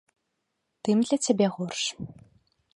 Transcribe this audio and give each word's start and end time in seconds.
Тым 0.87 0.97
для 1.09 1.17
цябе 1.27 1.47
горш. 1.61 1.81